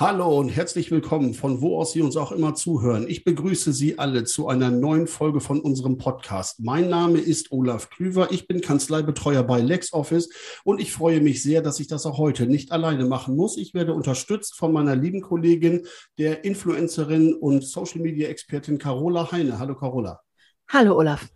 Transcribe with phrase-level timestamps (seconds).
[0.00, 3.06] Hallo und herzlich willkommen, von wo aus Sie uns auch immer zuhören.
[3.08, 6.60] Ich begrüße Sie alle zu einer neuen Folge von unserem Podcast.
[6.60, 10.28] Mein Name ist Olaf Klüver, ich bin Kanzleibetreuer bei LexOffice
[10.62, 13.56] und ich freue mich sehr, dass ich das auch heute nicht alleine machen muss.
[13.56, 15.84] Ich werde unterstützt von meiner lieben Kollegin,
[16.16, 19.58] der Influencerin und Social Media Expertin Carola Heine.
[19.58, 20.20] Hallo Carola.
[20.68, 21.28] Hallo Olaf.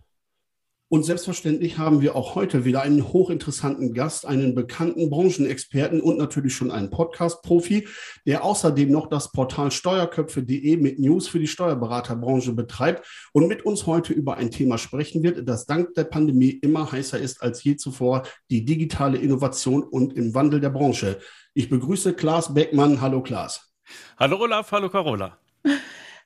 [0.93, 6.55] Und selbstverständlich haben wir auch heute wieder einen hochinteressanten Gast, einen bekannten Branchenexperten und natürlich
[6.55, 7.89] schon einen Podcast-Profi,
[8.27, 13.87] der außerdem noch das Portal steuerköpfe.de mit News für die Steuerberaterbranche betreibt und mit uns
[13.87, 17.77] heute über ein Thema sprechen wird, das dank der Pandemie immer heißer ist als je
[17.77, 21.21] zuvor, die digitale Innovation und im Wandel der Branche.
[21.55, 23.01] Ich begrüße Klaas Beckmann.
[23.01, 23.73] Hallo Klaas.
[24.19, 25.39] Hallo Olaf, hallo Carola.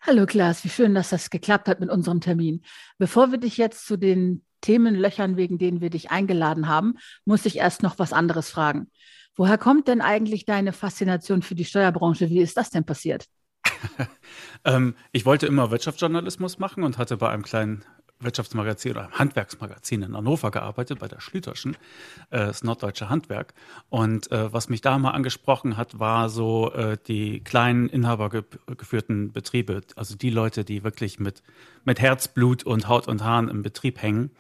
[0.02, 2.62] Hallo Klaas, wie schön, dass das geklappt hat mit unserem Termin.
[2.98, 7.56] Bevor wir dich jetzt zu den Themenlöchern, wegen denen wir dich eingeladen haben, muss ich
[7.56, 8.90] erst noch was anderes fragen.
[9.36, 12.28] Woher kommt denn eigentlich deine Faszination für die Steuerbranche?
[12.30, 13.26] Wie ist das denn passiert?
[14.64, 17.84] ähm, ich wollte immer Wirtschaftsjournalismus machen und hatte bei einem kleinen
[18.20, 21.74] Wirtschaftsmagazin oder Handwerksmagazin in Hannover gearbeitet, bei der Schlüterschen,
[22.30, 23.52] äh, das Norddeutsche Handwerk.
[23.90, 29.82] Und äh, was mich da mal angesprochen hat, war so äh, die kleinen inhabergeführten Betriebe,
[29.96, 31.42] also die Leute, die wirklich mit,
[31.84, 34.30] mit Herzblut und Haut und Haaren im Betrieb hängen.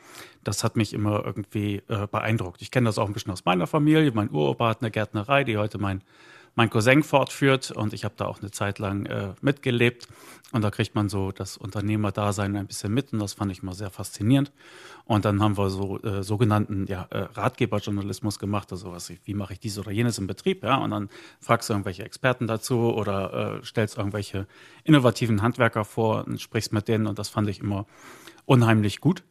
[0.42, 2.62] Das hat mich immer irgendwie äh, beeindruckt.
[2.62, 4.12] Ich kenne das auch ein bisschen aus meiner Familie.
[4.14, 6.02] Mein Uropa hat eine Gärtnerei, die heute mein
[6.56, 10.08] mein Cousin fortführt und ich habe da auch eine Zeit lang äh, mitgelebt
[10.52, 13.74] und da kriegt man so das Unternehmerdasein ein bisschen mit und das fand ich mal
[13.74, 14.52] sehr faszinierend.
[15.04, 19.34] Und dann haben wir so äh, sogenannten ja, äh, Ratgeberjournalismus gemacht, also was ich, wie
[19.34, 22.92] mache ich dies oder jenes im Betrieb, ja, und dann fragst du irgendwelche Experten dazu
[22.94, 24.46] oder äh, stellst irgendwelche
[24.82, 27.86] innovativen Handwerker vor und sprichst mit denen und das fand ich immer
[28.46, 29.22] unheimlich gut.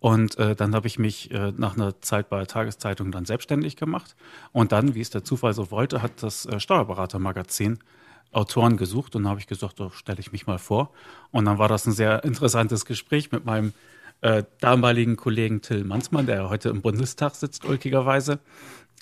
[0.00, 3.76] Und äh, dann habe ich mich äh, nach einer Zeit bei der Tageszeitung dann selbstständig
[3.76, 4.14] gemacht.
[4.52, 7.78] Und dann, wie es der Zufall so wollte, hat das äh, Steuerberatermagazin
[8.32, 10.92] Autoren gesucht und dann habe ich gesagt, so stelle ich mich mal vor.
[11.30, 13.72] Und dann war das ein sehr interessantes Gespräch mit meinem
[14.20, 18.40] äh, damaligen Kollegen Till Mansmann, der heute im Bundestag sitzt, ulkigerweise.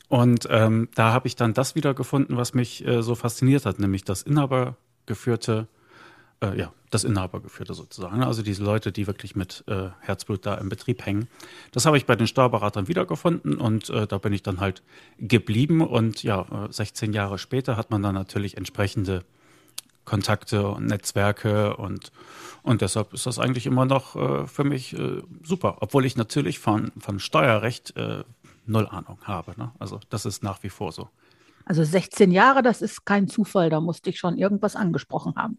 [0.09, 4.05] Und ähm, da habe ich dann das wiedergefunden, was mich äh, so fasziniert hat, nämlich
[4.05, 5.67] das inhabergeführte
[6.43, 8.19] äh, ja, das Inhabergeführte sozusagen.
[8.19, 8.27] Ne?
[8.27, 11.29] Also diese Leute, die wirklich mit äh, Herzblut da im Betrieb hängen.
[11.71, 14.83] Das habe ich bei den Steuerberatern wiedergefunden und äh, da bin ich dann halt
[15.19, 15.81] geblieben.
[15.81, 19.25] Und ja, 16 äh, Jahre später hat man dann natürlich entsprechende
[20.05, 22.11] Kontakte und Netzwerke und,
[22.65, 26.59] und deshalb ist das eigentlich immer noch äh, für mich äh, super, obwohl ich natürlich
[26.59, 27.95] von, von Steuerrecht
[28.65, 29.55] null Ahnung habe.
[29.57, 29.73] Ne?
[29.79, 31.09] Also das ist nach wie vor so.
[31.65, 35.59] Also 16 Jahre, das ist kein Zufall, da musste ich schon irgendwas angesprochen haben.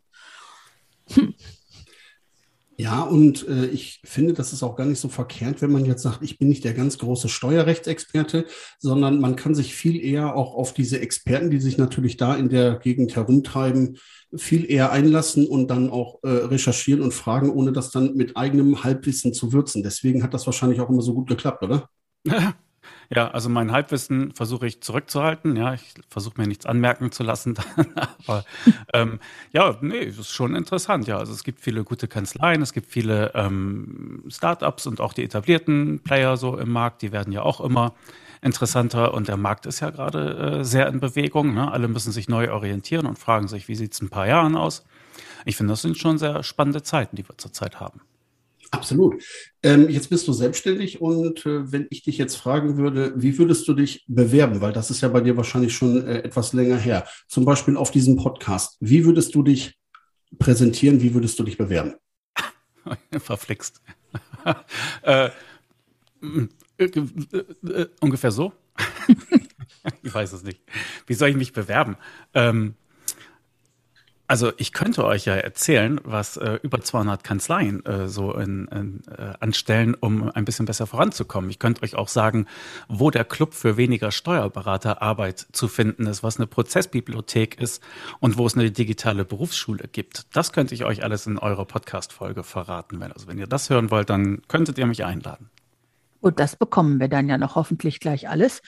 [2.75, 6.01] Ja, und äh, ich finde, das ist auch gar nicht so verkehrt, wenn man jetzt
[6.01, 8.45] sagt, ich bin nicht der ganz große Steuerrechtsexperte,
[8.79, 12.49] sondern man kann sich viel eher auch auf diese Experten, die sich natürlich da in
[12.49, 13.99] der Gegend herumtreiben,
[14.35, 18.83] viel eher einlassen und dann auch äh, recherchieren und fragen, ohne das dann mit eigenem
[18.83, 19.83] Halbwissen zu würzen.
[19.83, 21.89] Deswegen hat das wahrscheinlich auch immer so gut geklappt, oder?
[23.09, 25.55] Ja, also mein Halbwissen versuche ich zurückzuhalten.
[25.55, 27.55] Ja, ich versuche mir nichts anmerken zu lassen.
[28.25, 28.45] Aber
[28.93, 29.19] ähm,
[29.51, 31.07] ja, nee, das ist schon interessant.
[31.07, 35.23] Ja, also es gibt viele gute Kanzleien, es gibt viele ähm, Startups und auch die
[35.23, 37.93] etablierten Player so im Markt, die werden ja auch immer
[38.41, 41.53] interessanter und der Markt ist ja gerade äh, sehr in Bewegung.
[41.53, 41.71] Ne?
[41.71, 44.55] Alle müssen sich neu orientieren und fragen sich, wie sieht es in ein paar Jahren
[44.55, 44.85] aus?
[45.45, 48.01] Ich finde, das sind schon sehr spannende Zeiten, die wir zurzeit haben.
[48.73, 49.23] Absolut.
[49.61, 53.67] Ähm, jetzt bist du selbstständig und äh, wenn ich dich jetzt fragen würde, wie würdest
[53.67, 54.61] du dich bewerben?
[54.61, 57.05] Weil das ist ja bei dir wahrscheinlich schon äh, etwas länger her.
[57.27, 58.77] Zum Beispiel auf diesem Podcast.
[58.79, 59.77] Wie würdest du dich
[60.39, 61.01] präsentieren?
[61.01, 61.93] Wie würdest du dich bewerben?
[63.19, 63.79] Verflixt.
[65.03, 65.29] äh,
[66.79, 68.53] äh, äh, ungefähr so?
[70.01, 70.59] ich weiß es nicht.
[71.05, 71.95] Wie soll ich mich bewerben?
[72.33, 72.73] Ähm,
[74.33, 79.03] also ich könnte euch ja erzählen, was äh, über 200 Kanzleien äh, so in, in,
[79.15, 81.51] äh, anstellen, um ein bisschen besser voranzukommen.
[81.51, 82.47] Ich könnte euch auch sagen,
[82.87, 87.83] wo der Club für weniger Steuerberaterarbeit zu finden ist, was eine Prozessbibliothek ist
[88.21, 90.25] und wo es eine digitale Berufsschule gibt.
[90.35, 93.03] Das könnte ich euch alles in eurer Podcast-Folge verraten.
[93.03, 95.51] Also wenn ihr das hören wollt, dann könntet ihr mich einladen.
[96.23, 98.61] Und das bekommen wir dann ja noch hoffentlich gleich alles.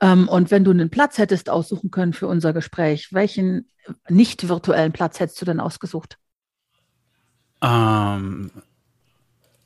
[0.00, 3.68] Ähm, und wenn du einen Platz hättest aussuchen können für unser Gespräch, welchen
[4.08, 6.18] nicht virtuellen Platz hättest du denn ausgesucht?
[7.62, 8.52] Ähm,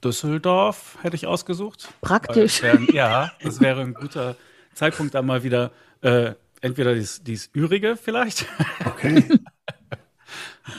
[0.02, 1.92] Düsseldorf hätte ich ausgesucht.
[2.00, 2.62] Praktisch.
[2.62, 4.36] Wär, ja, das wäre ein guter
[4.72, 5.70] Zeitpunkt, da mal wieder
[6.00, 6.32] äh,
[6.62, 8.46] entweder dies, dies Ürige vielleicht.
[8.86, 9.38] Okay.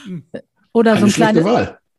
[0.72, 1.44] Oder so, ein kleines,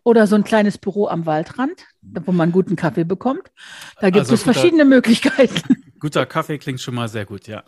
[0.07, 3.51] oder so ein kleines Büro am Waldrand, wo man guten Kaffee bekommt.
[3.99, 5.83] Da gibt also es guter, verschiedene Möglichkeiten.
[5.99, 7.63] Guter Kaffee klingt schon mal sehr gut, ja.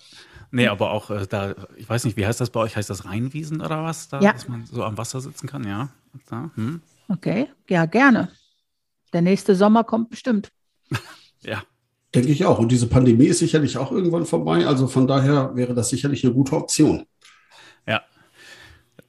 [0.50, 2.78] Nee, aber auch äh, da, ich weiß nicht, wie heißt das bei euch?
[2.78, 4.08] Heißt das Rheinwiesen oder was?
[4.08, 4.32] Da, ja.
[4.32, 5.90] Dass man so am Wasser sitzen kann, ja.
[6.30, 6.82] Da, hm.
[7.10, 8.30] Okay, ja, gerne.
[9.12, 10.50] Der nächste Sommer kommt bestimmt.
[11.42, 11.62] ja.
[12.16, 12.60] Denke ich auch.
[12.60, 14.66] Und diese Pandemie ist sicherlich auch irgendwann vorbei.
[14.66, 17.06] Also von daher wäre das sicherlich eine gute Option.
[17.86, 18.02] Ja.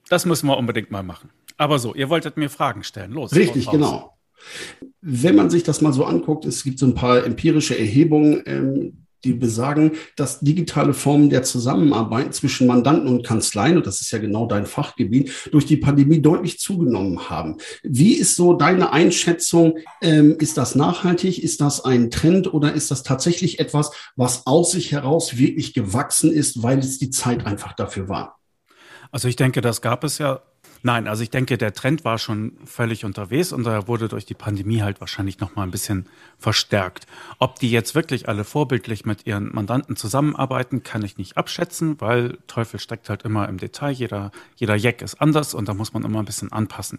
[0.08, 1.30] Das müssen wir unbedingt mal machen.
[1.60, 3.12] Aber so, ihr wolltet mir Fragen stellen.
[3.12, 3.34] Los.
[3.34, 4.16] Richtig, genau.
[5.02, 9.04] Wenn man sich das mal so anguckt, es gibt so ein paar empirische Erhebungen, ähm,
[9.24, 14.18] die besagen, dass digitale Formen der Zusammenarbeit zwischen Mandanten und Kanzleien, und das ist ja
[14.18, 17.58] genau dein Fachgebiet, durch die Pandemie deutlich zugenommen haben.
[17.82, 19.80] Wie ist so deine Einschätzung?
[20.00, 21.44] Ähm, ist das nachhaltig?
[21.44, 26.32] Ist das ein Trend oder ist das tatsächlich etwas, was aus sich heraus wirklich gewachsen
[26.32, 28.38] ist, weil es die Zeit einfach dafür war?
[29.10, 30.40] Also ich denke, das gab es ja
[30.82, 34.34] Nein, also ich denke, der Trend war schon völlig unterwegs und er wurde durch die
[34.34, 36.06] Pandemie halt wahrscheinlich noch mal ein bisschen
[36.38, 37.06] verstärkt.
[37.38, 42.38] Ob die jetzt wirklich alle vorbildlich mit ihren Mandanten zusammenarbeiten, kann ich nicht abschätzen, weil
[42.46, 43.90] Teufel steckt halt immer im Detail.
[43.90, 46.98] Jeder, jeder Jack ist anders und da muss man immer ein bisschen anpassen.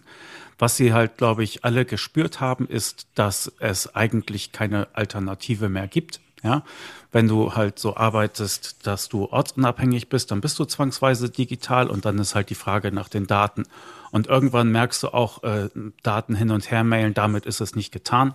[0.58, 5.88] Was sie halt, glaube ich, alle gespürt haben, ist, dass es eigentlich keine Alternative mehr
[5.88, 6.64] gibt ja,
[7.12, 12.04] wenn du halt so arbeitest, dass du ortsunabhängig bist, dann bist du zwangsweise digital und
[12.04, 13.64] dann ist halt die Frage nach den Daten.
[14.10, 15.68] Und irgendwann merkst du auch, äh,
[16.02, 18.34] Daten hin und her mailen, damit ist es nicht getan.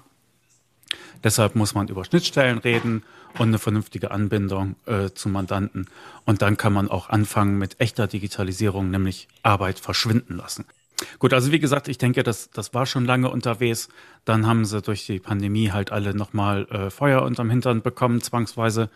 [1.23, 3.03] Deshalb muss man über Schnittstellen reden
[3.37, 5.87] und eine vernünftige Anbindung äh, zu Mandanten.
[6.25, 10.65] Und dann kann man auch anfangen mit echter Digitalisierung, nämlich Arbeit verschwinden lassen.
[11.19, 13.89] Gut, also wie gesagt, ich denke, das, das war schon lange unterwegs.
[14.25, 18.89] Dann haben sie durch die Pandemie halt alle nochmal äh, Feuer unterm Hintern bekommen, zwangsweise.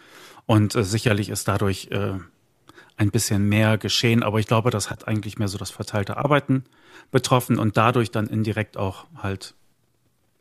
[0.45, 2.13] Und äh, sicherlich ist dadurch äh,
[2.97, 4.23] ein bisschen mehr geschehen.
[4.23, 6.63] Aber ich glaube, das hat eigentlich mehr so das verteilte Arbeiten
[7.11, 9.53] betroffen und dadurch dann indirekt auch halt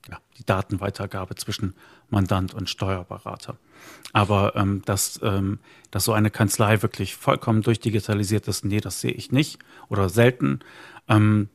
[0.09, 1.75] ja, die Datenweitergabe zwischen
[2.09, 3.57] Mandant und Steuerberater.
[4.13, 5.59] Aber ähm, dass, ähm,
[5.91, 9.59] dass so eine Kanzlei wirklich vollkommen durchdigitalisiert ist, nee, das sehe ich nicht
[9.89, 10.61] oder selten
[11.11, 11.49] ähm,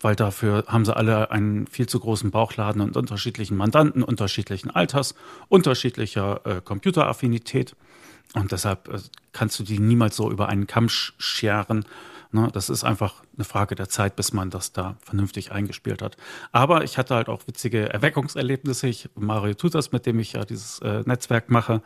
[0.00, 5.14] weil dafür haben sie alle einen viel zu großen Bauchladen und unterschiedlichen Mandanten, unterschiedlichen Alters,
[5.48, 7.76] unterschiedlicher äh, Computeraffinität.
[8.34, 8.98] Und deshalb äh,
[9.32, 11.84] kannst du die niemals so über einen Kamm scheren
[12.34, 16.16] Ne, das ist einfach eine Frage der Zeit, bis man das da vernünftig eingespielt hat.
[16.50, 18.86] Aber ich hatte halt auch witzige Erweckungserlebnisse.
[18.86, 21.82] Ich, Mario tut das, mit dem ich ja dieses äh, Netzwerk mache.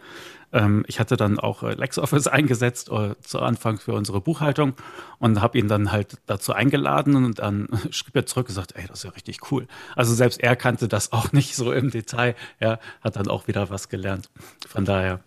[0.53, 4.75] Ähm, ich hatte dann auch äh, LexOffice eingesetzt äh, zu Anfang für unsere Buchhaltung
[5.19, 8.87] und habe ihn dann halt dazu eingeladen und dann schrieb er zurück und gesagt, ey,
[8.87, 9.67] das ist ja richtig cool.
[9.97, 12.37] Also selbst er kannte das auch nicht so im Detail.
[12.61, 14.31] Ja, hat dann auch wieder was gelernt.
[14.69, 15.19] Von daher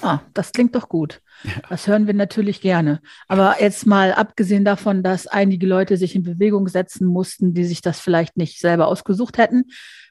[0.00, 1.20] Ah, das klingt doch gut.
[1.44, 1.52] Ja.
[1.68, 3.00] Das hören wir natürlich gerne.
[3.28, 7.82] Aber jetzt mal abgesehen davon, dass einige Leute sich in Bewegung setzen mussten, die sich
[7.82, 9.64] das vielleicht nicht selber ausgesucht hätten.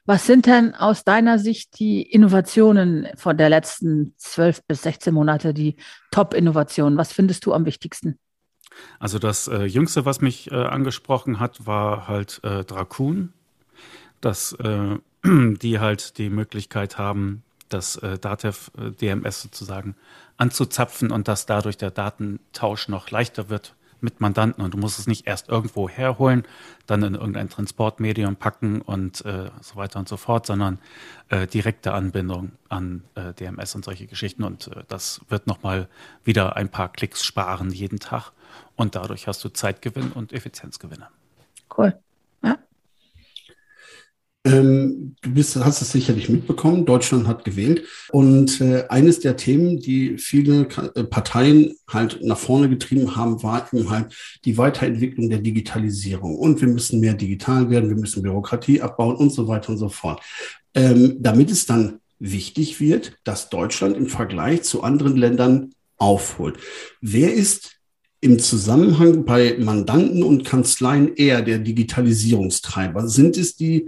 [0.04, 5.54] Was sind denn aus deiner Sicht die Innovationen von der letzten zwölf bis 16 Monate,
[5.54, 5.76] die
[6.10, 6.98] Top-Innovationen?
[6.98, 8.18] Was findest du am wichtigsten?
[8.98, 13.32] Also das äh, Jüngste, was mich äh, angesprochen hat, war halt äh, Dracun,
[14.20, 17.42] dass äh, die halt die Möglichkeit haben,
[17.72, 19.96] das äh, Datev äh, DMS sozusagen
[20.36, 25.06] anzuzapfen und dass dadurch der Datentausch noch leichter wird mit Mandanten und du musst es
[25.06, 26.44] nicht erst irgendwo herholen,
[26.86, 30.78] dann in irgendein Transportmedium packen und äh, so weiter und so fort, sondern
[31.28, 35.88] äh, direkte Anbindung an äh, DMS und solche Geschichten und äh, das wird nochmal
[36.24, 38.32] wieder ein paar Klicks sparen jeden Tag
[38.76, 41.08] und dadurch hast du Zeitgewinn und Effizienzgewinne.
[41.76, 41.96] Cool.
[44.44, 47.84] Ähm, du bist, hast es sicherlich mitbekommen, Deutschland hat gewählt.
[48.10, 53.68] Und äh, eines der Themen, die viele äh, Parteien halt nach vorne getrieben haben, war
[53.72, 54.12] eben halt
[54.44, 56.36] die Weiterentwicklung der Digitalisierung.
[56.36, 59.88] Und wir müssen mehr digital werden, wir müssen Bürokratie abbauen und so weiter und so
[59.88, 60.20] fort.
[60.74, 66.56] Ähm, damit es dann wichtig wird, dass Deutschland im Vergleich zu anderen Ländern aufholt.
[67.00, 67.76] Wer ist
[68.20, 73.08] im Zusammenhang bei Mandanten und Kanzleien eher der Digitalisierungstreiber?
[73.08, 73.86] Sind es die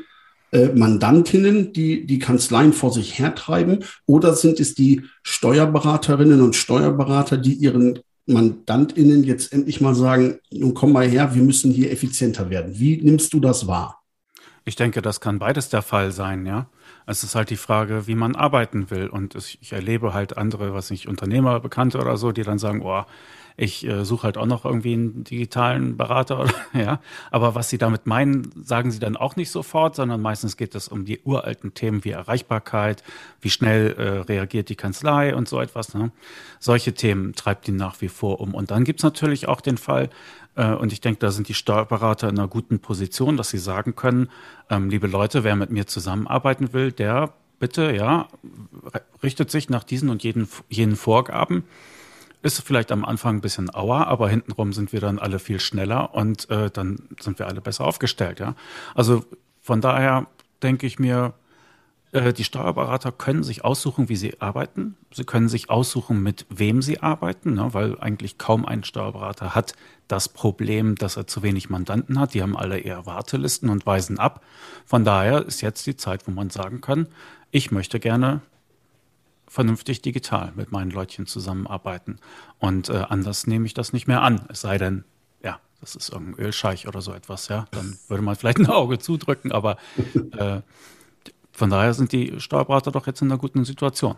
[0.54, 7.36] äh, Mandantinnen, die die Kanzleien vor sich hertreiben, oder sind es die Steuerberaterinnen und Steuerberater,
[7.36, 12.50] die ihren Mandantinnen jetzt endlich mal sagen, nun komm mal her, wir müssen hier effizienter
[12.50, 12.78] werden.
[12.78, 14.04] Wie nimmst du das wahr?
[14.64, 16.68] Ich denke, das kann beides der Fall sein, ja.
[17.06, 19.08] Es ist halt die Frage, wie man arbeiten will.
[19.08, 23.02] Und ich erlebe halt andere, was nicht Unternehmer, Bekannte oder so, die dann sagen, oh,
[23.56, 27.00] ich äh, suche halt auch noch irgendwie einen digitalen Berater oder ja.
[27.30, 30.88] Aber was sie damit meinen, sagen sie dann auch nicht sofort, sondern meistens geht es
[30.88, 33.04] um die uralten Themen wie Erreichbarkeit,
[33.40, 35.94] wie schnell äh, reagiert die Kanzlei und so etwas.
[35.94, 36.10] Ne?
[36.58, 38.54] Solche Themen treibt die nach wie vor um.
[38.54, 40.10] Und dann gibt's natürlich auch den Fall,
[40.56, 43.94] äh, und ich denke, da sind die Steuerberater in einer guten Position, dass sie sagen
[43.94, 44.30] können,
[44.68, 48.28] ähm, liebe Leute, wer mit mir zusammenarbeiten will, der bitte, ja,
[49.22, 51.64] richtet sich nach diesen und jeden, jenen Vorgaben
[52.44, 56.14] ist vielleicht am Anfang ein bisschen auer, aber hintenrum sind wir dann alle viel schneller
[56.14, 58.54] und äh, dann sind wir alle besser aufgestellt, ja.
[58.94, 59.24] Also
[59.62, 60.26] von daher
[60.62, 61.32] denke ich mir,
[62.12, 64.96] äh, die Steuerberater können sich aussuchen, wie sie arbeiten.
[65.10, 69.74] Sie können sich aussuchen, mit wem sie arbeiten, ne, weil eigentlich kaum ein Steuerberater hat
[70.06, 72.34] das Problem, dass er zu wenig Mandanten hat.
[72.34, 74.42] Die haben alle eher Wartelisten und weisen ab.
[74.84, 77.08] Von daher ist jetzt die Zeit, wo man sagen kann,
[77.50, 78.42] ich möchte gerne
[79.54, 82.18] vernünftig digital mit meinen Leutchen zusammenarbeiten.
[82.58, 84.46] Und äh, anders nehme ich das nicht mehr an.
[84.48, 85.04] Es sei denn,
[85.44, 87.66] ja, das ist irgendein Ölscheich oder so etwas, ja.
[87.70, 89.76] Dann würde man vielleicht ein Auge zudrücken, aber
[90.36, 90.60] äh,
[91.52, 94.16] von daher sind die Steuerberater doch jetzt in einer guten Situation.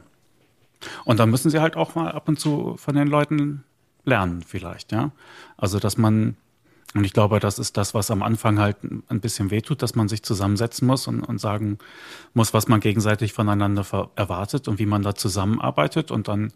[1.04, 3.62] Und dann müssen sie halt auch mal ab und zu von den Leuten
[4.04, 5.10] lernen, vielleicht, ja.
[5.58, 6.38] Also, dass man
[6.94, 10.08] und ich glaube, das ist das, was am Anfang halt ein bisschen wehtut, dass man
[10.08, 11.78] sich zusammensetzen muss und, und sagen
[12.32, 16.10] muss, was man gegenseitig voneinander erwartet und wie man da zusammenarbeitet.
[16.10, 16.52] Und dann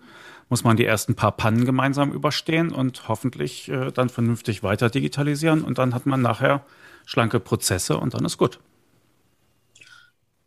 [0.49, 5.63] muss man die ersten paar Pannen gemeinsam überstehen und hoffentlich äh, dann vernünftig weiter digitalisieren.
[5.63, 6.65] Und dann hat man nachher
[7.07, 8.61] schlanke Prozesse und dann ist gut.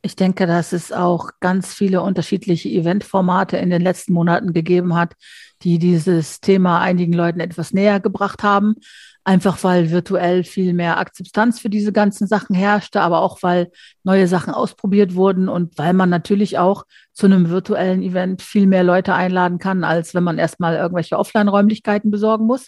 [0.06, 5.14] Ich denke, dass es auch ganz viele unterschiedliche Eventformate in den letzten Monaten gegeben hat,
[5.62, 8.76] die dieses Thema einigen Leuten etwas näher gebracht haben
[9.24, 13.72] einfach weil virtuell viel mehr Akzeptanz für diese ganzen Sachen herrschte, aber auch weil
[14.04, 16.84] neue Sachen ausprobiert wurden und weil man natürlich auch
[17.14, 22.12] zu einem virtuellen Event viel mehr Leute einladen kann, als wenn man erstmal irgendwelche Offline-Räumlichkeiten
[22.12, 22.68] besorgen muss.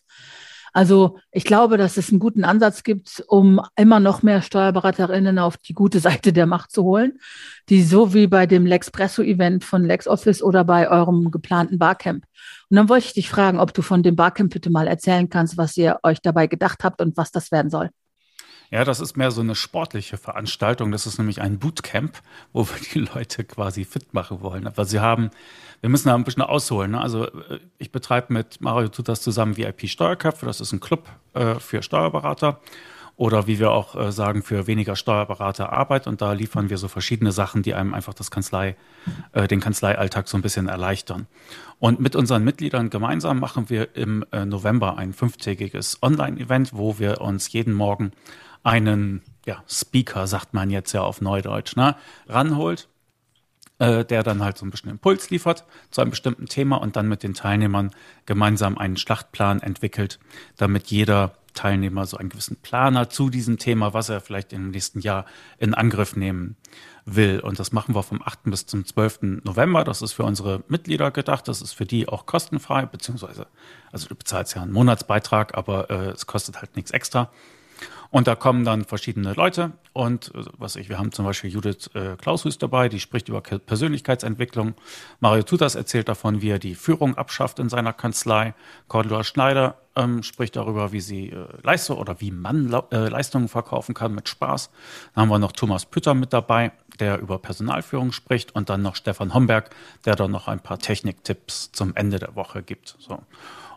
[0.75, 5.55] Also ich glaube, dass es einen guten Ansatz gibt, um immer noch mehr Steuerberaterinnen auf
[5.55, 7.17] die gute Seite der Macht zu holen,
[7.69, 12.25] die so wie bei dem Lexpresso-Event von LexOffice oder bei eurem geplanten Barcamp.
[12.69, 15.57] Und dann wollte ich dich fragen, ob du von dem Barcamp bitte mal erzählen kannst,
[15.57, 17.89] was ihr euch dabei gedacht habt und was das werden soll.
[18.71, 20.91] Ja, das ist mehr so eine sportliche Veranstaltung.
[20.91, 22.21] Das ist nämlich ein Bootcamp,
[22.53, 24.67] wo wir die Leute quasi fit machen wollen.
[24.67, 25.31] Aber sie haben
[25.81, 26.91] wir müssen da ein bisschen ausholen.
[26.91, 27.01] Ne?
[27.01, 30.45] Also äh, ich betreibe mit Mario tut das zusammen VIP Steuerköpfe.
[30.47, 32.59] Das ist ein Club äh, für Steuerberater
[33.17, 36.07] oder wie wir auch äh, sagen, für weniger Steuerberater Arbeit.
[36.07, 38.75] Und da liefern wir so verschiedene Sachen, die einem einfach das Kanzlei,
[39.33, 41.27] äh, den Kanzleialltag so ein bisschen erleichtern.
[41.79, 47.21] Und mit unseren Mitgliedern gemeinsam machen wir im äh, November ein fünftägiges Online-Event, wo wir
[47.21, 48.11] uns jeden Morgen
[48.65, 51.95] einen ja, Speaker, sagt man jetzt ja auf Neudeutsch, ne,
[52.27, 52.89] ranholt
[53.79, 57.07] äh, der dann halt so ein bisschen Impuls liefert zu einem bestimmten Thema und dann
[57.07, 57.91] mit den Teilnehmern
[58.25, 60.19] gemeinsam einen Schlachtplan entwickelt,
[60.57, 64.71] damit jeder Teilnehmer so einen gewissen Plan hat zu diesem Thema, was er vielleicht im
[64.71, 65.25] nächsten Jahr
[65.57, 66.57] in Angriff nehmen
[67.05, 67.39] will.
[67.39, 68.43] Und das machen wir vom 8.
[68.45, 69.41] bis zum 12.
[69.43, 69.83] November.
[69.83, 71.47] Das ist für unsere Mitglieder gedacht.
[71.47, 73.47] Das ist für die auch kostenfrei, beziehungsweise,
[73.91, 77.31] also du bezahlst ja einen Monatsbeitrag, aber äh, es kostet halt nichts extra.
[78.11, 81.89] Und da kommen dann verschiedene Leute und äh, was ich, wir haben zum Beispiel Judith
[81.93, 84.73] äh, Klaushus dabei, die spricht über Persönlichkeitsentwicklung.
[85.19, 88.53] Mario Tutas erzählt davon, wie er die Führung abschafft in seiner Kanzlei.
[88.87, 93.93] Cordula Schneider ähm, spricht darüber, wie sie äh, Leistung oder wie man äh, Leistungen verkaufen
[93.93, 94.69] kann mit Spaß.
[95.13, 98.95] Dann haben wir noch Thomas Pütter mit dabei, der über Personalführung spricht und dann noch
[98.95, 99.69] Stefan Homberg,
[100.05, 102.95] der dann noch ein paar Techniktipps zum Ende der Woche gibt.
[102.99, 103.19] So.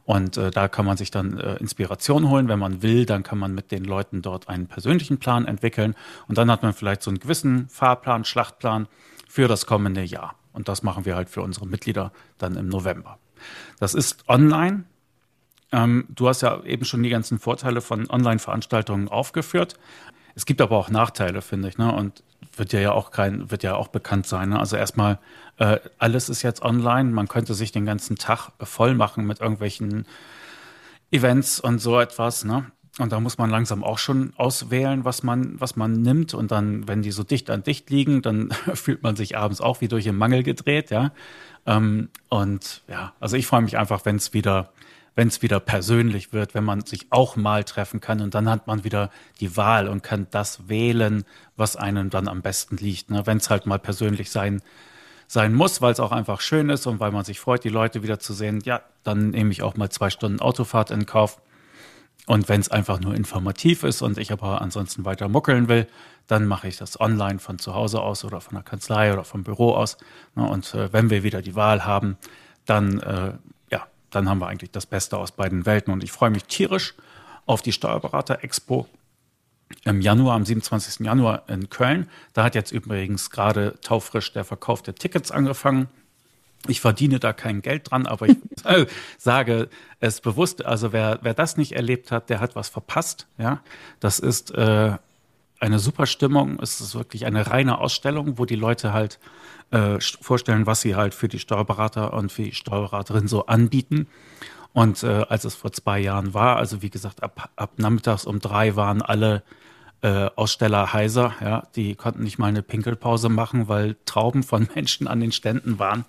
[0.09, 2.49] Und äh, da kann man sich dann äh, Inspiration holen.
[2.49, 5.95] Wenn man will, dann kann man mit den Leuten dort einen persönlichen Plan entwickeln.
[6.29, 8.89] Und dann hat man vielleicht so einen gewissen Fahrplan, Schlachtplan
[9.29, 10.35] für das kommende Jahr.
[10.55, 13.19] Und das machen wir halt für unsere Mitglieder dann im November.
[13.81, 14.85] Das ist online.
[15.73, 19.79] Ähm, du hast ja eben schon die ganzen Vorteile von Online-Veranstaltungen aufgeführt.
[20.35, 21.77] Es gibt aber auch Nachteile, finde ich.
[21.77, 21.95] Ne?
[21.95, 22.23] Und
[22.59, 24.51] wird ja auch kein, wird ja auch bekannt sein.
[24.51, 24.59] Ne?
[24.59, 25.19] Also erstmal,
[25.59, 27.11] äh, alles ist jetzt online.
[27.11, 30.07] Man könnte sich den ganzen Tag voll machen mit irgendwelchen
[31.11, 32.45] Events und so etwas.
[32.45, 32.71] Ne?
[32.99, 36.35] Und da muss man langsam auch schon auswählen, was man, was man nimmt.
[36.35, 39.81] Und dann, wenn die so dicht an dicht liegen, dann fühlt man sich abends auch
[39.81, 41.13] wie durch den Mangel gedreht, ja.
[41.67, 44.73] Ähm, und ja, also ich freue mich einfach, wenn es wieder
[45.15, 48.67] wenn es wieder persönlich wird, wenn man sich auch mal treffen kann und dann hat
[48.67, 49.11] man wieder
[49.41, 51.25] die Wahl und kann das wählen,
[51.57, 53.11] was einem dann am besten liegt.
[53.11, 53.27] Ne?
[53.27, 54.63] Wenn es halt mal persönlich sein,
[55.27, 58.03] sein muss, weil es auch einfach schön ist und weil man sich freut, die Leute
[58.03, 61.41] wieder zu sehen, ja, dann nehme ich auch mal zwei Stunden Autofahrt in Kauf.
[62.27, 65.87] Und wenn es einfach nur informativ ist und ich aber ansonsten weiter muckeln will,
[66.27, 69.45] dann mache ich das online von zu Hause aus oder von der Kanzlei oder vom
[69.45, 69.97] Büro aus.
[70.35, 70.47] Ne?
[70.47, 72.19] Und äh, wenn wir wieder die Wahl haben,
[72.67, 73.33] dann, äh,
[74.11, 75.93] dann haben wir eigentlich das Beste aus beiden Welten.
[75.93, 76.95] Und ich freue mich tierisch
[77.47, 78.87] auf die Steuerberater Expo
[79.85, 81.05] im Januar, am 27.
[81.05, 82.09] Januar in Köln.
[82.33, 85.89] Da hat jetzt übrigens gerade taufrisch der Verkauf der Tickets angefangen.
[86.67, 88.37] Ich verdiene da kein Geld dran, aber ich
[89.19, 89.69] sage
[90.01, 90.65] es bewusst.
[90.65, 93.27] Also wer, wer das nicht erlebt hat, der hat was verpasst.
[93.39, 93.61] Ja,
[94.01, 94.97] das ist äh,
[95.61, 96.59] eine super Stimmung.
[96.61, 99.19] Es ist wirklich eine reine Ausstellung, wo die Leute halt
[99.71, 104.07] äh, vorstellen, was sie halt für die Steuerberater und für die Steuerberaterin so anbieten.
[104.73, 108.39] Und äh, als es vor zwei Jahren war, also wie gesagt, ab, ab nachmittags um
[108.39, 109.43] drei waren alle
[110.03, 115.09] äh, Aussteller heiser, ja, die konnten nicht mal eine Pinkelpause machen, weil Trauben von Menschen
[115.09, 116.05] an den Ständen waren.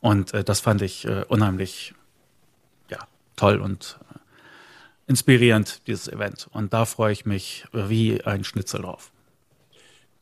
[0.00, 1.94] Und äh, das fand ich äh, unheimlich
[2.90, 2.98] ja,
[3.36, 4.18] toll und äh,
[5.06, 6.48] inspirierend, dieses Event.
[6.52, 9.12] Und da freue ich mich wie ein Schnitzel drauf.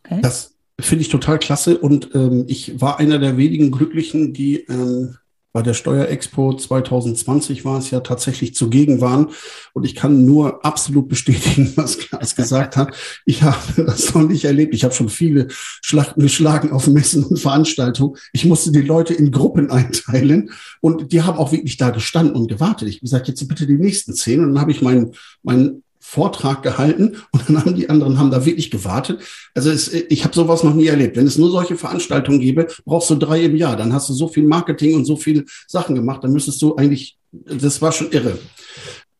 [0.04, 0.20] Okay.
[0.22, 1.78] Das finde ich total klasse.
[1.78, 5.16] Und ähm, ich war einer der wenigen Glücklichen, die ähm,
[5.54, 9.28] bei der Steuerexpo 2020 war es ja tatsächlich zugegen waren.
[9.73, 12.92] Und ich kann nur absolut bestätigen, was Klaas gesagt hat.
[13.25, 14.75] Ich habe das noch nicht erlebt.
[14.75, 18.16] Ich habe schon viele Schlachten geschlagen auf Messen und Veranstaltungen.
[18.32, 22.49] Ich musste die Leute in Gruppen einteilen und die haben auch wirklich da gestanden und
[22.49, 22.88] gewartet.
[22.88, 24.40] Ich gesagt, jetzt bitte die nächsten zehn.
[24.40, 25.12] Und dann habe ich meinen,
[25.44, 29.23] meinen Vortrag gehalten und dann haben die anderen haben da wirklich gewartet.
[29.54, 31.16] Also es, ich habe sowas noch nie erlebt.
[31.16, 33.75] Wenn es nur solche Veranstaltungen gäbe, brauchst du drei im Jahr.
[33.75, 36.23] Dann hast du so viel Marketing und so viele Sachen gemacht.
[36.23, 38.38] Dann müsstest du eigentlich, das war schon irre.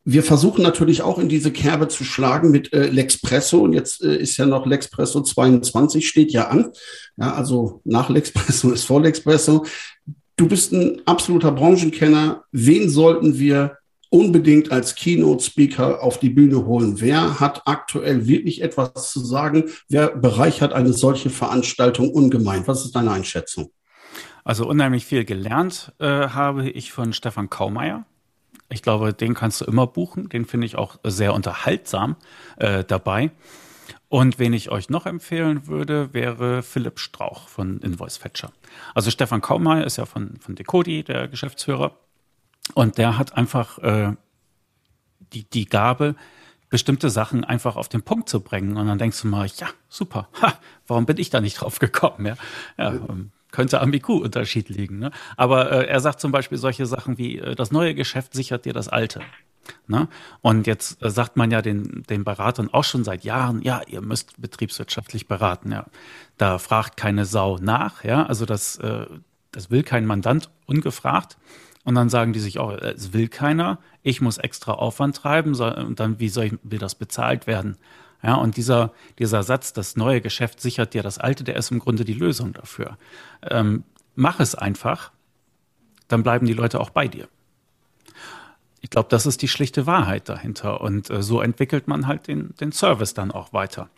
[0.05, 3.63] Wir versuchen natürlich auch in diese Kerbe zu schlagen mit äh, Lexpresso.
[3.63, 6.71] Und jetzt äh, ist ja noch Lexpresso 22 steht ja an.
[7.17, 9.65] Ja, also nach Lexpresso ist vor Lexpresso.
[10.37, 12.45] Du bist ein absoluter Branchenkenner.
[12.53, 13.79] Wen sollten wir
[14.15, 17.01] unbedingt als Keynote-Speaker auf die Bühne holen.
[17.01, 19.65] Wer hat aktuell wirklich etwas zu sagen?
[19.89, 22.65] Wer bereichert eine solche Veranstaltung ungemein?
[22.69, 23.73] Was ist deine Einschätzung?
[24.45, 28.07] Also unheimlich viel gelernt äh, habe ich von Stefan Kaumeier.
[28.71, 30.29] Ich glaube, den kannst du immer buchen.
[30.29, 32.15] Den finde ich auch sehr unterhaltsam
[32.57, 33.33] äh, dabei.
[34.09, 38.53] Und wen ich euch noch empfehlen würde, wäre Philipp Strauch von Invoice Fetcher.
[38.95, 41.99] Also Stefan Kaumeier ist ja von, von Decodi, der Geschäftsführer.
[42.73, 44.13] Und der hat einfach äh,
[45.33, 46.17] die, die Gabe,
[46.71, 48.77] bestimmte Sachen einfach auf den Punkt zu bringen.
[48.77, 50.55] Und dann denkst du mal, ja, super, ha,
[50.87, 52.27] warum bin ich da nicht drauf gekommen?
[52.27, 52.37] Ja,
[52.79, 54.99] ja ähm, könnte am IQ-Unterschied liegen.
[54.99, 55.13] Ne?
[55.37, 58.73] Aber äh, er sagt zum Beispiel solche Sachen wie, äh, das neue Geschäft sichert dir
[58.73, 59.21] das alte.
[59.87, 60.09] Ne?
[60.41, 64.01] Und jetzt äh, sagt man ja den, den Beratern auch schon seit Jahren, ja, ihr
[64.01, 65.71] müsst betriebswirtschaftlich beraten.
[65.71, 65.87] Ja.
[66.39, 68.03] Da fragt keine Sau nach.
[68.03, 68.27] Ja?
[68.27, 69.07] Also das, äh,
[69.53, 71.37] das will kein Mandant ungefragt.
[71.85, 75.55] Und dann sagen die sich auch, äh, es will keiner, ich muss extra Aufwand treiben,
[75.55, 77.77] und dann, wie soll ich, will das bezahlt werden?
[78.23, 81.79] Ja, und dieser, dieser Satz, das neue Geschäft sichert dir das alte, der ist im
[81.79, 82.97] Grunde die Lösung dafür.
[83.43, 85.13] Ähm, mach es einfach,
[86.09, 87.29] dann bleiben die Leute auch bei dir.
[88.81, 90.81] Ich glaube, das ist die schlichte Wahrheit dahinter.
[90.81, 93.91] Und äh, so entwickelt man halt den, den Service dann auch weiter.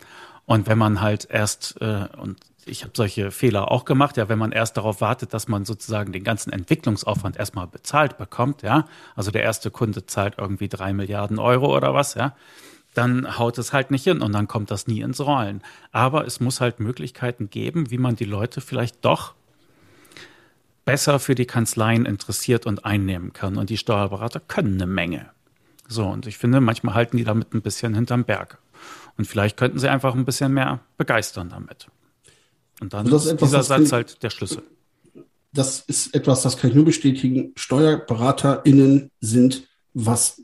[0.44, 4.38] Und wenn man halt erst, äh, und ich habe solche Fehler auch gemacht, ja, wenn
[4.38, 9.30] man erst darauf wartet, dass man sozusagen den ganzen Entwicklungsaufwand erstmal bezahlt bekommt, ja, also
[9.30, 12.34] der erste Kunde zahlt irgendwie drei Milliarden Euro oder was, ja,
[12.94, 15.62] dann haut es halt nicht hin und dann kommt das nie ins Rollen.
[15.92, 19.34] Aber es muss halt Möglichkeiten geben, wie man die Leute vielleicht doch
[20.86, 23.58] besser für die Kanzleien interessiert und einnehmen kann.
[23.58, 25.28] Und die Steuerberater können eine Menge.
[25.88, 28.58] So, und ich finde, manchmal halten die damit ein bisschen hinterm Berg.
[29.18, 31.88] Und vielleicht könnten sie einfach ein bisschen mehr begeistern damit.
[32.80, 34.62] Und dann also ist etwas, dieser Satz halt der Schlüssel.
[35.52, 37.52] Das ist etwas, das kann ich nur bestätigen.
[37.56, 40.42] SteuerberaterInnen sind, was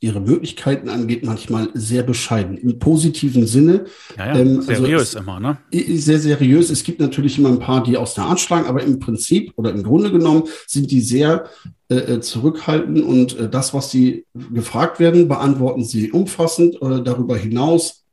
[0.00, 2.56] ihre Möglichkeiten angeht, manchmal sehr bescheiden.
[2.56, 3.84] Im positiven Sinne.
[4.16, 5.58] Ja, ja, ähm, also seriös also es, immer, ne?
[5.70, 6.70] Sehr seriös.
[6.70, 9.70] Es gibt natürlich immer ein paar, die aus der Art schlagen, aber im Prinzip oder
[9.70, 11.50] im Grunde genommen sind die sehr
[11.90, 16.76] äh, äh zurückhaltend und äh, das, was sie gefragt werden, beantworten sie umfassend.
[16.80, 18.06] Äh, darüber hinaus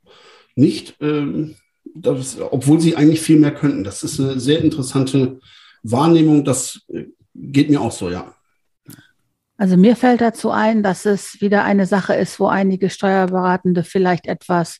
[0.56, 0.98] nicht.
[1.00, 1.56] Ähm,
[1.96, 3.84] das, obwohl sie eigentlich viel mehr könnten.
[3.84, 5.40] Das ist eine sehr interessante
[5.84, 6.44] Wahrnehmung.
[6.44, 8.34] Das äh, geht mir auch so, ja.
[9.58, 14.28] Also mir fällt dazu ein, dass es wieder eine Sache ist, wo einige Steuerberatende vielleicht
[14.28, 14.78] etwas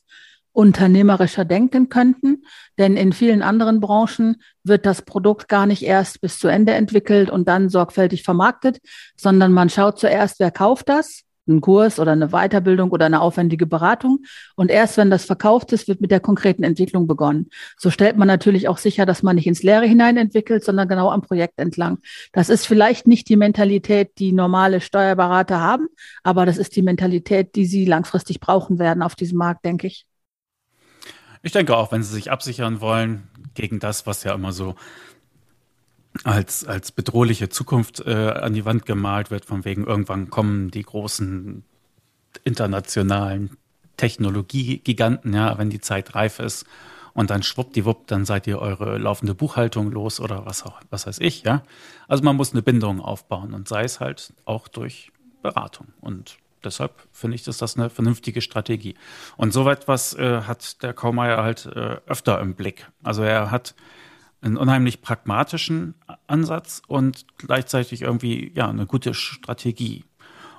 [0.52, 2.44] unternehmerischer denken könnten.
[2.78, 7.30] Denn in vielen anderen Branchen wird das Produkt gar nicht erst bis zu Ende entwickelt
[7.30, 8.80] und dann sorgfältig vermarktet,
[9.16, 13.66] sondern man schaut zuerst, wer kauft das einen Kurs oder eine Weiterbildung oder eine aufwendige
[13.66, 14.20] Beratung.
[14.56, 17.50] Und erst wenn das verkauft ist, wird mit der konkreten Entwicklung begonnen.
[17.78, 21.12] So stellt man natürlich auch sicher, dass man nicht ins Leere hinein entwickelt, sondern genau
[21.12, 22.00] am Projekt entlang.
[22.34, 25.88] Das ist vielleicht nicht die Mentalität, die normale Steuerberater haben,
[26.24, 30.06] aber das ist die Mentalität, die sie langfristig brauchen werden auf diesem Markt, denke ich.
[31.44, 34.76] Ich denke auch, wenn sie sich absichern wollen gegen das, was ja immer so
[36.24, 40.84] als, als bedrohliche Zukunft äh, an die Wand gemalt wird, von wegen irgendwann kommen die
[40.84, 41.64] großen
[42.44, 43.58] internationalen
[43.98, 46.66] Technologiegiganten, ja, wenn die Zeit reif ist
[47.14, 51.20] und dann schwuppdiwupp, dann seid ihr eure laufende Buchhaltung los oder was auch, was weiß
[51.20, 51.64] ich, ja.
[52.08, 56.94] Also man muss eine Bindung aufbauen und sei es halt auch durch Beratung und deshalb
[57.12, 58.96] finde ich, dass das eine vernünftige Strategie.
[59.36, 62.88] Und so etwas äh, hat der Kaumeier halt äh, öfter im Blick.
[63.04, 63.74] Also er hat
[64.42, 65.96] einen unheimlich pragmatischen
[66.28, 70.06] Ansatz und gleichzeitig irgendwie ja eine gute Strategie.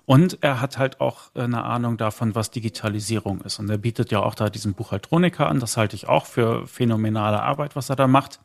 [0.05, 3.59] Und er hat halt auch eine Ahnung davon, was Digitalisierung ist.
[3.59, 5.61] Und er bietet ja auch da diesen Buchhaltroniker an.
[5.61, 8.41] Das halte ich auch für phänomenale Arbeit, was er da macht.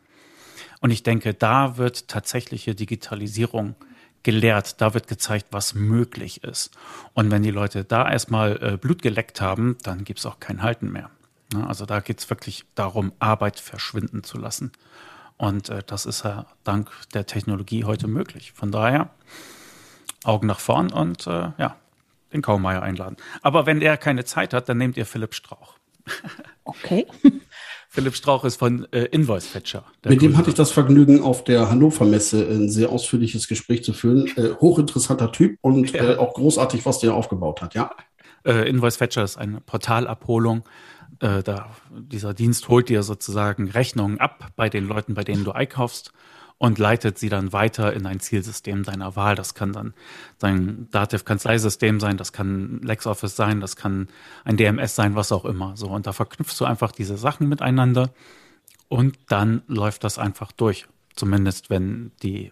[0.81, 3.75] Und ich denke, da wird tatsächliche Digitalisierung
[4.23, 4.81] gelehrt.
[4.81, 6.77] Da wird gezeigt, was möglich ist.
[7.13, 10.63] Und wenn die Leute da erstmal äh, Blut geleckt haben, dann gibt es auch kein
[10.63, 11.09] Halten mehr.
[11.53, 11.65] Ne?
[11.65, 14.73] Also da geht es wirklich darum, Arbeit verschwinden zu lassen.
[15.37, 18.53] Und äh, das ist ja dank der Technologie heute möglich.
[18.53, 19.09] Von daher
[20.23, 21.75] Augen nach vorn und äh, ja,
[22.31, 23.17] den Kaumeier einladen.
[23.41, 25.75] Aber wenn er keine Zeit hat, dann nehmt ihr Philipp Strauch.
[26.65, 27.05] Okay.
[27.89, 29.83] Philipp Strauch ist von äh, Invoice Fetcher.
[30.05, 33.91] Mit dem hatte ich das Vergnügen, auf der Hannover Messe ein sehr ausführliches Gespräch zu
[33.91, 34.27] führen.
[34.37, 36.13] Äh, hochinteressanter Typ und ja.
[36.13, 37.91] äh, auch großartig, was der aufgebaut hat, ja.
[38.45, 40.63] Äh, Invoice Fetcher ist eine Portalabholung
[41.19, 45.51] äh, da, dieser Dienst holt dir sozusagen Rechnungen ab bei den Leuten, bei denen du
[45.51, 46.13] einkaufst
[46.57, 49.35] und leitet sie dann weiter in ein Zielsystem deiner Wahl.
[49.35, 49.93] Das kann dann
[50.39, 54.07] dein Dativ-Kanzleisystem sein, das kann LexOffice sein, das kann
[54.45, 55.75] ein DMS sein, was auch immer.
[55.75, 58.11] So, und da verknüpfst du einfach diese Sachen miteinander
[58.87, 60.87] und dann läuft das einfach durch.
[61.15, 62.51] Zumindest wenn die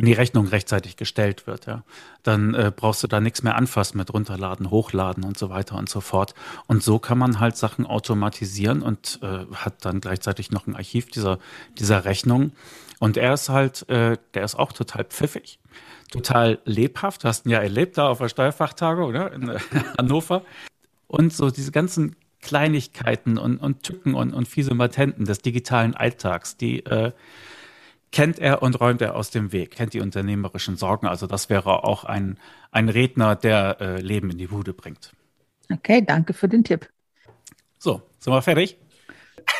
[0.00, 1.82] wenn die Rechnung rechtzeitig gestellt wird, ja,
[2.22, 5.90] dann äh, brauchst du da nichts mehr anfassen mit runterladen, hochladen und so weiter und
[5.90, 6.34] so fort.
[6.66, 11.10] Und so kann man halt Sachen automatisieren und äh, hat dann gleichzeitig noch ein Archiv
[11.10, 11.38] dieser,
[11.78, 12.52] dieser Rechnung.
[12.98, 15.58] Und er ist halt, äh, der ist auch total pfiffig,
[16.10, 17.24] total lebhaft.
[17.24, 19.32] Du hast ihn ja erlebt da auf der Steuerfachtagung oder?
[19.34, 19.58] in äh,
[19.98, 20.44] Hannover.
[21.08, 26.56] Und so diese ganzen Kleinigkeiten und, und Tücken und, und fiese Matenten des digitalen Alltags,
[26.56, 27.12] die äh,
[28.12, 31.06] kennt er und räumt er aus dem Weg, kennt die unternehmerischen Sorgen.
[31.06, 32.38] Also das wäre auch ein,
[32.70, 35.12] ein Redner, der äh, Leben in die Bude bringt.
[35.72, 36.88] Okay, danke für den Tipp.
[37.78, 38.76] So, sind wir fertig?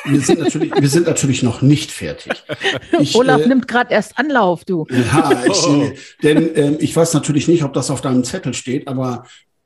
[0.05, 2.33] Wir sind natürlich, wir sind natürlich noch nicht fertig.
[3.01, 4.87] Ich, Olaf äh, nimmt gerade erst Anlauf, du.
[4.91, 5.91] Ja, ich, oh.
[6.23, 9.25] denn äh, ich weiß natürlich nicht, ob das auf deinem Zettel steht, aber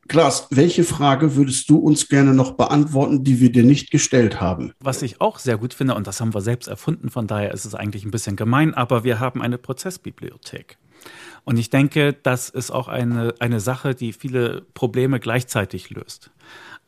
[0.08, 4.72] Klaas, welche Frage würdest du uns gerne noch beantworten, die wir dir nicht gestellt haben?
[4.80, 7.64] Was ich auch sehr gut finde, und das haben wir selbst erfunden, von daher ist
[7.64, 10.76] es eigentlich ein bisschen gemein, aber wir haben eine Prozessbibliothek.
[11.44, 16.30] Und ich denke, das ist auch eine, eine Sache, die viele Probleme gleichzeitig löst.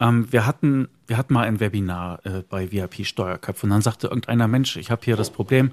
[0.01, 4.09] Ähm, wir, hatten, wir hatten mal ein Webinar äh, bei VIP Steuerköpfe und dann sagte
[4.09, 5.73] irgendeiner Mensch, ich habe hier das Problem,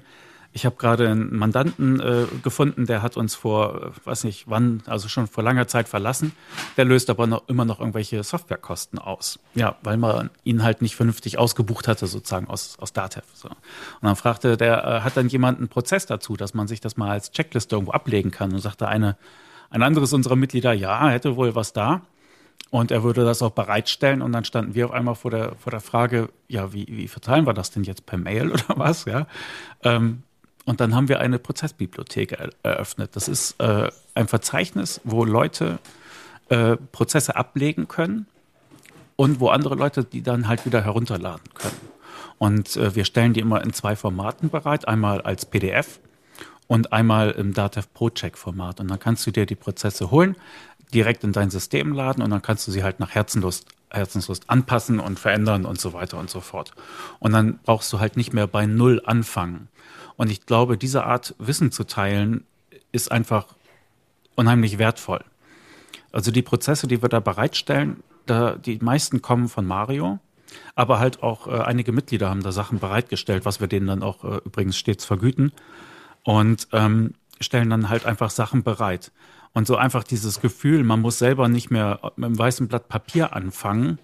[0.54, 4.84] ich habe gerade einen Mandanten äh, gefunden, der hat uns vor, äh, weiß nicht wann,
[4.86, 6.30] also schon vor langer Zeit verlassen.
[6.76, 9.40] Der löst aber noch, immer noch irgendwelche Softwarekosten aus.
[9.56, 13.26] Ja, weil man ihn halt nicht vernünftig ausgebucht hatte, sozusagen aus, aus Datev.
[13.34, 13.48] So.
[13.48, 13.56] Und
[14.02, 17.10] dann fragte der, äh, hat dann jemand einen Prozess dazu, dass man sich das mal
[17.10, 18.52] als Checkliste irgendwo ablegen kann?
[18.52, 19.16] Und sagte eine,
[19.70, 22.02] ein anderes unserer Mitglieder, ja, hätte wohl was da.
[22.70, 24.22] Und er würde das auch bereitstellen.
[24.22, 27.44] Und dann standen wir auf einmal vor der, vor der Frage, ja, wie, wie verteilen
[27.44, 29.04] wir das denn jetzt per Mail oder was?
[29.04, 29.26] Ja.
[29.82, 30.22] Ähm,
[30.64, 33.16] und dann haben wir eine Prozessbibliothek eröffnet.
[33.16, 35.78] Das ist äh, ein Verzeichnis, wo Leute
[36.48, 38.26] äh, Prozesse ablegen können
[39.16, 41.94] und wo andere Leute die dann halt wieder herunterladen können.
[42.38, 46.00] Und äh, wir stellen die immer in zwei Formaten bereit, einmal als PDF
[46.66, 48.80] und einmal im Datev ProCheck Format.
[48.80, 50.36] Und dann kannst du dir die Prozesse holen,
[50.92, 54.98] direkt in dein System laden und dann kannst du sie halt nach Herzenlust, Herzenslust anpassen
[55.00, 56.72] und verändern und so weiter und so fort.
[57.18, 59.68] Und dann brauchst du halt nicht mehr bei Null anfangen.
[60.16, 62.44] Und ich glaube, diese Art Wissen zu teilen,
[62.92, 63.56] ist einfach
[64.36, 65.24] unheimlich wertvoll.
[66.12, 70.20] Also die Prozesse, die wir da bereitstellen, da, die meisten kommen von Mario,
[70.74, 74.24] aber halt auch äh, einige Mitglieder haben da Sachen bereitgestellt, was wir denen dann auch
[74.24, 75.52] äh, übrigens stets vergüten
[76.22, 79.10] und ähm, stellen dann halt einfach Sachen bereit.
[79.52, 83.34] Und so einfach dieses Gefühl, man muss selber nicht mehr mit einem weißen Blatt Papier
[83.34, 83.98] anfangen,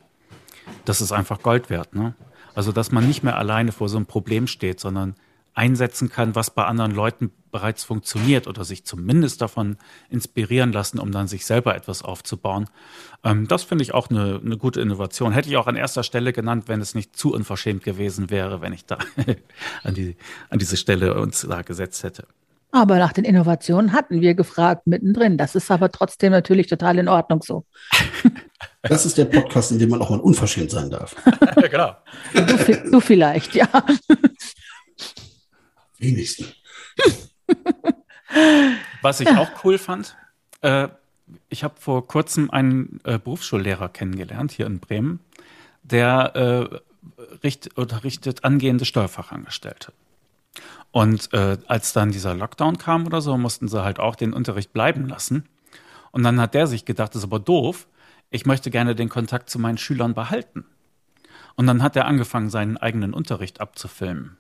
[0.85, 1.95] das ist einfach Gold wert.
[1.95, 2.15] Ne?
[2.55, 5.15] Also dass man nicht mehr alleine vor so einem Problem steht, sondern
[5.55, 9.77] einsetzen kann, was bei anderen Leuten bereits funktioniert oder sich zumindest davon
[10.09, 12.69] inspirieren lassen, um dann sich selber etwas aufzubauen.
[13.25, 15.33] Ähm, das finde ich auch eine, eine gute Innovation.
[15.33, 18.73] Hätte ich auch an erster Stelle genannt, wenn es nicht zu unverschämt gewesen wäre, wenn
[18.73, 18.99] ich da
[19.83, 20.17] an, die,
[20.49, 22.27] an diese Stelle uns da gesetzt hätte.
[22.73, 25.37] Aber nach den Innovationen hatten wir gefragt mittendrin.
[25.37, 27.65] Das ist aber trotzdem natürlich total in Ordnung so.
[28.83, 31.15] Das ist der Podcast, in dem man auch mal unverschämt sein darf.
[31.57, 31.97] ja, genau.
[32.33, 33.69] Du, du vielleicht, ja.
[36.01, 36.47] Wenigsten.
[39.03, 40.17] Was ich auch cool fand,
[40.63, 40.89] äh,
[41.49, 45.21] ich habe vor kurzem einen äh, Berufsschullehrer kennengelernt hier in Bremen,
[45.83, 46.81] der äh,
[47.43, 49.93] richt, unterrichtet angehende Steuerfachangestellte.
[50.93, 54.73] Und äh, als dann dieser Lockdown kam oder so, mussten sie halt auch den Unterricht
[54.73, 55.49] bleiben lassen.
[56.11, 57.87] Und dann hat der sich gedacht, das ist aber doof,
[58.31, 60.65] ich möchte gerne den Kontakt zu meinen Schülern behalten.
[61.55, 64.37] Und dann hat er angefangen, seinen eigenen Unterricht abzufilmen.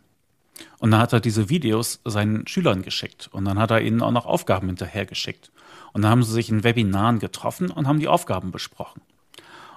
[0.78, 3.28] Und dann hat er diese Videos seinen Schülern geschickt.
[3.32, 5.50] Und dann hat er ihnen auch noch Aufgaben hinterhergeschickt.
[5.92, 9.02] Und dann haben sie sich in Webinaren getroffen und haben die Aufgaben besprochen.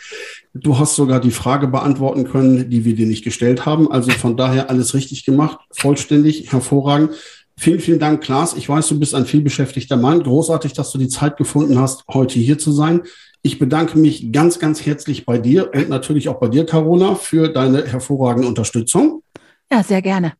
[0.54, 3.92] Du hast sogar die Frage beantworten können, die wir dir nicht gestellt haben.
[3.92, 7.10] Also von daher alles richtig gemacht, vollständig, hervorragend.
[7.58, 8.54] Vielen, vielen Dank, Klaas.
[8.54, 10.22] Ich weiß, du bist ein vielbeschäftigter Mann.
[10.22, 13.02] Großartig, dass du die Zeit gefunden hast, heute hier zu sein.
[13.42, 17.48] Ich bedanke mich ganz, ganz herzlich bei dir und natürlich auch bei dir, Carola, für
[17.48, 19.22] deine hervorragende Unterstützung.
[19.70, 20.32] Ja, sehr gerne.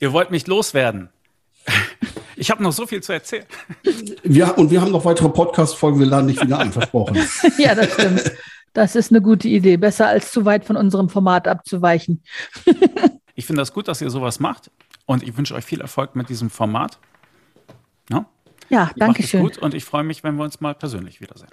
[0.00, 1.10] Ihr wollt mich loswerden.
[2.36, 3.46] Ich habe noch so viel zu erzählen.
[4.22, 7.16] Wir, und wir haben noch weitere Podcast-Folgen, wir laden nicht wieder ein, versprochen.
[7.58, 8.32] ja, das stimmt.
[8.74, 9.78] Das ist eine gute Idee.
[9.78, 12.22] Besser als zu weit von unserem Format abzuweichen.
[13.34, 14.70] ich finde das gut, dass ihr sowas macht.
[15.06, 16.98] Und ich wünsche euch viel Erfolg mit diesem Format.
[18.10, 18.26] Ja,
[18.68, 19.42] ja danke schön.
[19.42, 21.48] Gut und ich freue mich, wenn wir uns mal persönlich wiedersehen.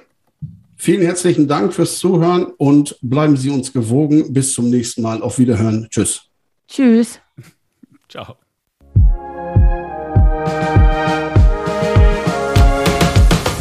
[0.76, 4.34] Vielen herzlichen Dank fürs Zuhören und bleiben Sie uns gewogen.
[4.34, 5.22] Bis zum nächsten Mal.
[5.22, 5.88] Auf Wiederhören.
[5.89, 6.24] Tschüss.
[6.67, 7.22] Tschüss.
[8.10, 8.42] Ciao.